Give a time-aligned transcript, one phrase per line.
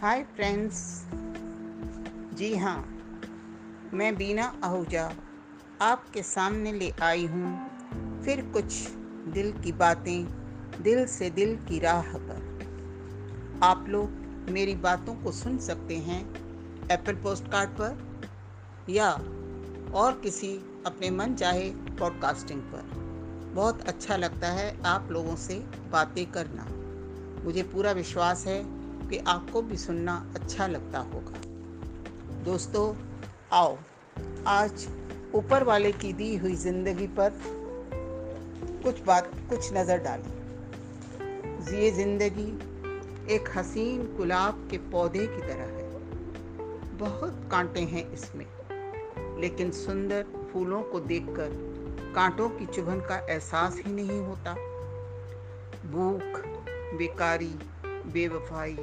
[0.00, 1.04] Hi friends
[2.34, 2.98] जी हाँ
[3.94, 5.12] मैं बीना आहूजा
[5.80, 7.70] आपके सामने ले आई हूँ
[8.24, 8.88] फिर कुछ
[9.28, 10.26] दिल की बातें,
[10.82, 12.58] दिल से दिल की राह पर।
[13.62, 14.10] आप लोग
[14.50, 16.22] मेरी बातों को सुन सकते हैं
[16.90, 18.22] एप्पल पोस्ट कार्ड पर
[18.88, 19.10] या
[19.94, 20.56] और किसी
[20.86, 22.90] अपने मन चाहे पॉडकास्टिंग पर।
[23.54, 25.54] बहुत अच्छा लगता है आप लोगों से
[25.90, 26.64] बातें करना।
[27.44, 28.77] मुझे पूरा विश्वास है
[29.10, 31.40] कि आपको भी सुनना अच्छा लगता होगा।
[32.44, 32.94] दोस्तों,
[33.52, 33.76] आओ,
[34.46, 34.86] आज
[35.34, 37.40] ऊपर वाले की दी हुई ज़िंदगी पर
[38.82, 40.36] कुछ बात, कुछ नज़र डालें।
[41.72, 42.48] ये ज़िंदगी
[43.34, 48.46] एक हसीन गुलाब के पौधे की तरह है। बहुत कांटे हैं इसमें,
[49.40, 51.50] लेकिन सुंदर फूलों को देखकर
[52.14, 54.54] कांटों की चुभन का एहसास ही नहीं होता।
[55.90, 56.40] भूख,
[56.98, 57.54] बेकारी,
[58.12, 58.76] बेवफाई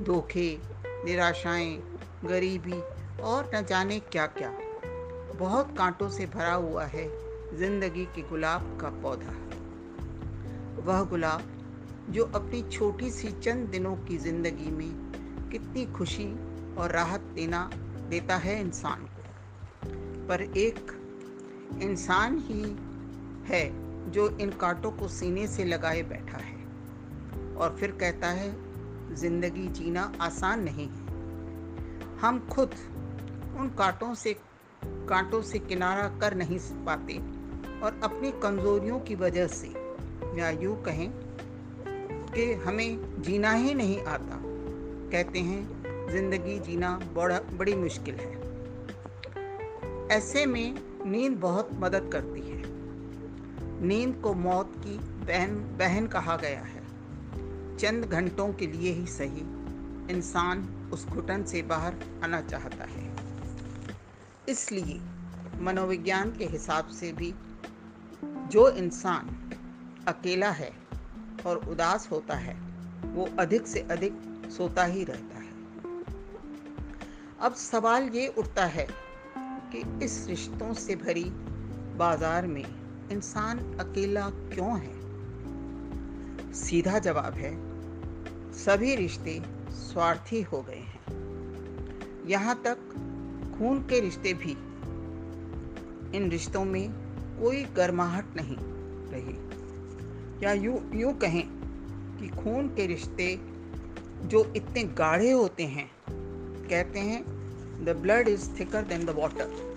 [0.00, 0.60] धोखे,
[1.04, 1.76] निराशाएँ,
[2.24, 2.80] गरीबी
[3.22, 4.52] और न जाने क्या क्या
[5.34, 7.08] बहुत कांटों से भरा हुआ है
[7.58, 9.34] ज़िंदगी के गुलाब का पौधा।
[10.82, 11.42] वह गुलाब
[12.10, 16.26] जो अपनी छोटी सी चंद दिनों की ज़िंदगी में कितनी खुशी
[16.74, 17.70] और राहत देना,
[18.08, 19.22] देता है इंसान को।
[20.28, 20.92] पर एक
[21.82, 22.62] इंसान ही
[23.52, 23.64] है
[24.10, 26.64] जो इन कांटों को सीने से लगाए बैठा है
[27.54, 28.63] और फिर कहता है
[29.14, 31.04] ज़िंदगी जीना आसान नहीं है।
[32.18, 32.74] हम खुद
[33.56, 34.36] उन कांटों से
[34.84, 37.16] कांटों से किनारा कर नहीं पाते
[37.80, 39.68] और अपनी कमज़ोरियों की वजह से
[40.38, 41.10] या यूँ कहें
[42.34, 44.40] कि हमें जीना ही नहीं आता।
[45.12, 48.32] कहते हैं, ज़िंदगी जीना बड़ा, बड़ी मुश्किल है।
[50.08, 50.74] ऐसे में
[51.06, 52.62] नींद बहुत मदद करती है।
[53.82, 56.83] नींद को मौत की बहन बहन कहा गया है।
[57.80, 59.40] चंद घंटों के लिए ही सही।
[60.10, 61.94] इंसान उस घुटन से बाहर
[62.24, 63.14] आना चाहता है।
[64.48, 65.00] इसलिए
[65.60, 67.34] मनोविज्ञान के हिसाब से भी
[68.48, 69.28] जो इंसान
[70.08, 70.72] अकेला है
[71.46, 72.54] और उदास होता है,
[73.12, 74.12] वो अधिक से अधिक
[74.56, 75.52] सोता ही रहता है।
[77.40, 78.86] अब सवाल ये उठता है
[79.38, 81.24] कि इस रिश्तों से भरी
[81.96, 82.64] बाज़ार में
[83.10, 85.04] इंसान अकेला क्यों है?
[86.52, 87.73] सीधा जवाब है
[88.54, 92.76] सभी रिश्ते स्वार्थी हो गए हैं। यहाँ तक
[93.58, 94.52] खून के रिश्ते भी
[96.16, 96.88] इन रिश्तों में
[97.40, 98.56] कोई गर्माहट नहीं
[99.10, 99.36] रही।
[100.44, 101.46] या यूँ यूँ कहें
[102.18, 103.40] कि खून के रिश्ते
[104.28, 105.90] जो इतने गाढ़े होते हैं,
[106.68, 107.22] कहते हैं
[107.84, 109.74] the blood is thicker than the water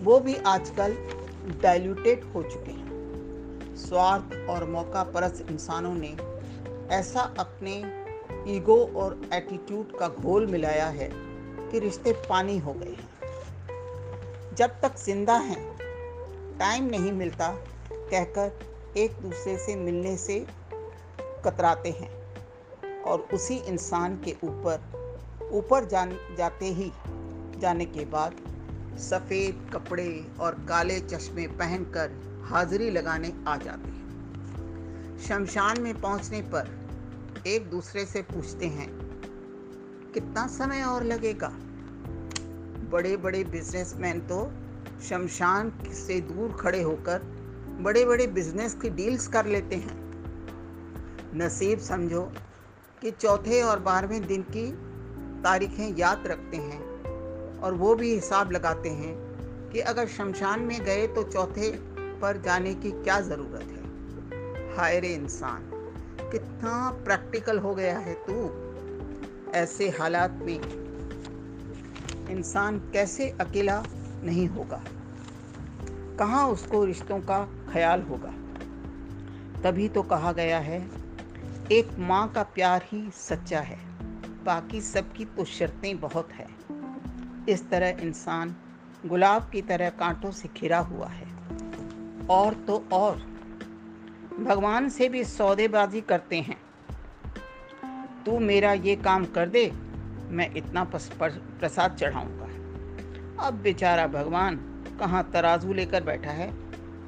[0.00, 0.96] वो भी आजकल
[1.62, 2.85] डाइल्यूटेड हो चुके हैं।
[3.76, 6.16] स्वार्थ और मौका परस्त इंसानों ने
[6.94, 7.74] ऐसा अपने
[8.56, 11.10] ईगो और एटीट्यूड का घोल मिलाया है
[11.70, 15.76] कि रिश्ते पानी हो गए हैं। जब तक ज़िंदा हैं,
[16.58, 17.48] टाइम नहीं मिलता
[17.92, 20.46] कहकर एक दूसरे से मिलने से
[21.44, 22.10] कतराते हैं
[23.02, 26.92] और उसी इंसान के ऊपर ऊपर जान, जाते ही
[27.58, 28.36] जाने के बाद
[28.98, 30.08] सफ़ेद कपड़े
[30.40, 32.08] और काले चश्मे पहनकर
[32.46, 36.68] हाजिरी लगाने आ जाते हैं। शमशान में पहुँचने पर
[37.46, 38.88] एक दूसरे से पूछते हैं,
[40.14, 41.48] कितना समय और लगेगा?
[42.90, 44.38] बड़े बड़े बिजनेसमैन तो
[45.02, 47.22] शमशान से दूर खड़े होकर
[47.80, 49.96] बड़े बड़े बिज़नेस की डील्स कर लेते हैं।
[51.34, 52.22] नसीब समझो
[53.02, 54.70] कि चौथे और बारहवें दिन की
[55.42, 59.14] तारीखें याद रखते हैं और वो भी हिसाब लगाते हैं
[59.72, 61.70] कि अगर शमशान में गए तो चौथे
[62.22, 64.76] पर जाने की क्या ज़रूरत है?
[64.76, 65.70] हाय रे इंसान,
[66.32, 70.60] कितना प्रैक्टिकल हो गया है तू। ऐसे हालात में
[72.30, 73.82] इंसान कैसे अकेला
[74.22, 74.82] नहीं होगा?
[76.18, 78.32] कहाँ उसको रिश्तों का ख्याल होगा?
[79.62, 80.88] तभी तो कहा गया है,
[81.72, 83.78] एक माँ का प्यार ही सच्चा है,
[84.44, 86.48] बाकी सबकी तो शर्तें बहुत है।
[87.48, 88.56] इस तरह इंसान
[89.06, 91.35] गुलाब की तरह कांटों से घिरा हुआ है।
[92.30, 93.16] और तो और।
[94.40, 96.56] भगवान से भी सौदेबाजी करते हैं।
[98.24, 99.70] तू मेरा ये काम कर दे,
[100.28, 102.44] मैं इतना प्रसाद चढ़ाऊँगा।
[103.46, 104.56] अब बेचारा भगवान
[105.00, 106.50] कहाँ तराजू लेकर बैठा है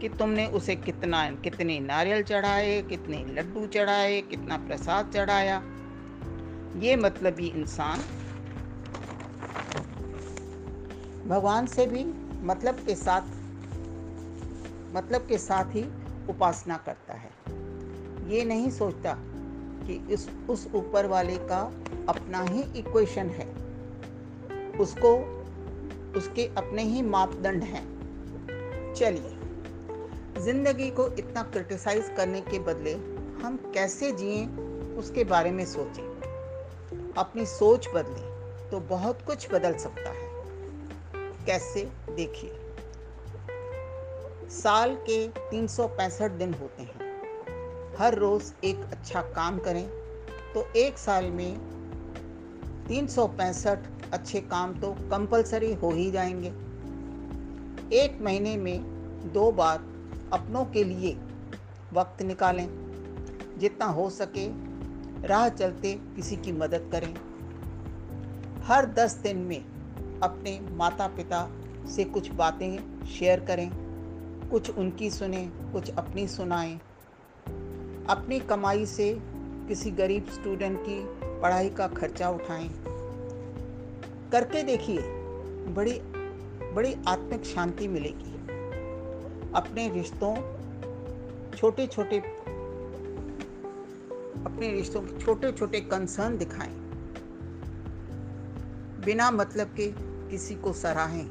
[0.01, 5.63] कि तुमने उसे कितना कितने नारियल चढ़ाए, कितने लड्डू चढ़ाए, कितना प्रसाद चढ़ाया?
[6.77, 8.01] ये मतलबी इंसान।
[11.29, 12.05] भगवान से भी
[12.47, 13.37] मतलब के साथ
[14.95, 15.83] मतलब के साथ ही
[16.29, 17.31] उपासना करता है।
[18.31, 19.17] ये नहीं सोचता
[19.87, 21.73] कि इस, उस ऊपर वाले का
[22.09, 23.69] अपना ही इक्वेशन है।
[24.79, 25.17] उसको,
[26.17, 27.99] उसके अपने ही मापदंड हैं।
[28.95, 29.39] चलिए,
[30.43, 32.95] ज़िंदगी को इतना क्रिटिसाइज करने के बदले
[33.43, 34.47] हम कैसे जिए,
[34.95, 36.19] उसके बारे में सोचें।
[37.19, 38.29] अपनी सोच बदलें
[38.71, 40.29] तो बहुत कुछ बदल सकता है।
[41.47, 41.93] कैसे?
[42.11, 42.68] देखिए।
[44.51, 49.89] साल के तीन सौ पैंसठ दिन होते हैं। हर रोज़ एक अच्छा काम करें
[50.55, 51.59] तो एक साल में
[52.89, 53.79] तीन सौ पैंसठ
[54.13, 56.49] अच्छे काम तो कंपलसरी हो ही जाएँगे।
[57.97, 58.81] एक महीने में
[59.33, 59.79] दो बार
[60.33, 61.19] अपनों के लिए
[61.93, 62.69] वक्त निकालें।
[63.59, 64.49] जितना हो सके
[65.27, 67.15] राह चलते किसी की मदद करें।
[68.63, 69.61] हर दस दिन में
[70.23, 71.51] अपने माता पिता
[71.89, 73.88] से कुछ बातें शेयर करें।
[74.51, 76.79] कुछ उनकी सुने, कुछ अपनी सुनाएँ।
[78.09, 79.19] अपनी कमाई से
[79.69, 81.05] किसी गरीब स्टूडेंट की
[81.41, 82.69] पढ़ाई का खर्चा उठाएँ।
[84.33, 84.99] करके देखिए,
[85.75, 86.01] बड़ी
[86.75, 88.33] बड़ी आत्मिक शांति मिलेगी।
[89.55, 90.59] अपने रिश्तों
[91.57, 92.19] छोटे छोटे
[94.47, 96.75] अपने रिश्तों के छोटे छोटे कंसर्न दिखाएँ।
[99.05, 99.93] बिना मतलब के
[100.31, 101.27] किसी को सराहें,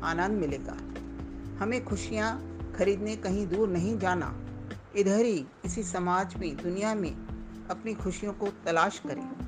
[0.00, 0.76] आनंद मिलेगा।
[1.58, 4.36] हमें खुशियाँ खरीदने कहीं दूर नहीं जाना।
[4.96, 7.16] इधर ही इसी समाज में, दुनिया में
[7.70, 9.46] अपनी खुशियों को तलाश करें।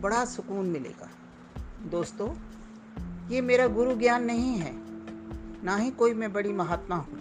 [0.00, 1.10] बड़ा सुकून मिलेगा।
[1.90, 2.34] दोस्तों,
[3.28, 4.72] ये मेरा गुरु ज्ञान नहीं है।
[5.64, 7.18] ना ही कोई मैं बड़ी महात्मा हूँ।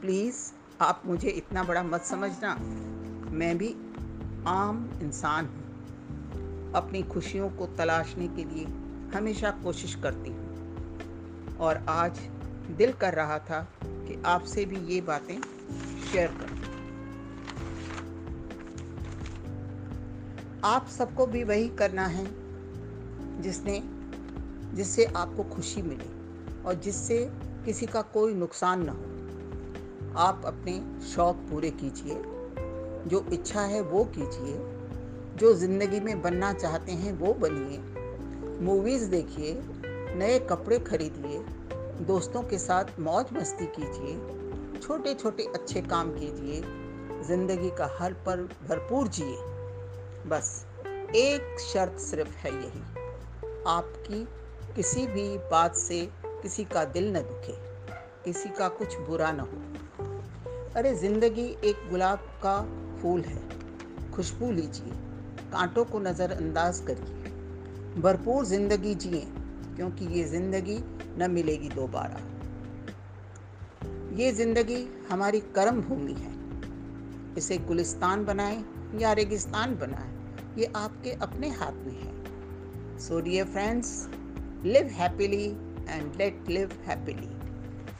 [0.00, 2.54] प्लीज़, आप मुझे इतना बड़ा मत समझना।
[3.30, 3.76] मैं भी
[4.46, 5.68] आम इंसान हूँ।
[6.72, 8.64] अपनी खुशियों को तलाशने के लिए
[9.16, 10.48] हमेशा कोशिश करती हूँ।
[11.56, 12.20] और आज
[12.70, 15.40] दिल कर रहा था कि आपसे भी ये बातें
[16.12, 16.56] शेयर कर।
[20.64, 22.24] आप सबको भी वही करना है
[23.42, 23.82] जिसने,
[24.74, 26.08] जिससे आपको खुशी मिले
[26.62, 27.30] और जिससे
[27.64, 29.04] किसी का कोई नुकसान ना हो।
[30.16, 32.14] आप अपने शौक़ पूरे कीजिए,
[33.10, 34.56] जो इच्छा है वो कीजिए,
[35.36, 37.78] जो ज़िंदगी में बनना चाहते हैं वो बनिए।
[38.64, 39.62] मूवीज़ देखिए,
[40.16, 41.44] नए कपड़े खरीदिए
[42.00, 46.60] दोस्तों के साथ मौज मस्ती कीजिए छोटे छोटे अच्छे काम कीजिए,
[47.26, 49.36] ज़िंदगी का हर पल भरपूर जिए।
[50.28, 50.50] बस,
[51.16, 52.82] एक शर्त सिर्फ़ है यही,
[53.66, 54.24] आपकी
[54.76, 57.54] किसी भी बात से किसी का दिल न दुखे,
[58.24, 62.60] किसी का कुछ बुरा न हो। अरे, ज़िंदगी एक गुलाब का
[63.02, 63.40] फूल है,
[64.12, 64.92] खुशबू लीजिए,
[65.52, 69.26] कांटों को नज़रअंदाज करिए। भरपूर ज़िंदगी जिए,
[69.76, 70.78] क्योंकि ये ज़िंदगी
[71.18, 72.20] न मिलेगी दोबारा।
[74.16, 76.36] ये ज़िंदगी हमारी कर्म भूमि है।
[77.38, 78.64] इसे गुलिस्तान बनाएँ
[79.00, 80.12] या रेगिस्तान बनाएँ,
[80.58, 84.08] ये आपके अपने हाथ में है। So dear friends
[84.64, 85.44] live happily
[85.88, 87.28] and let live happily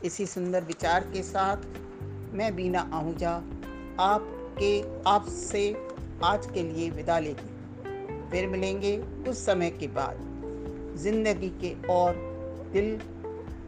[0.06, 1.56] इसी सुंदर विचार के साथ
[2.34, 3.30] मैं बीना आहूजा,
[4.00, 4.80] आपके,
[5.10, 5.62] आपसे
[6.24, 7.56] आज के लिए विदा लेती
[8.30, 12.27] फिर मिलेंगे कुछ समय के बाद। ज़िंदगी के और
[12.72, 12.96] दिल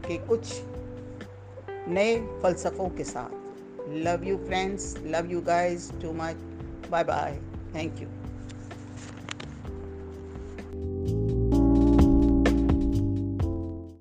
[0.07, 0.61] के कुछ
[1.87, 3.39] नए फ़लसफ़ों के साथ।
[3.89, 6.35] Love you friends love you guys too much
[6.91, 7.39] bye bye
[7.75, 8.07] thank you